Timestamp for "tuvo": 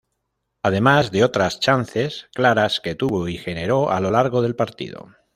2.95-3.27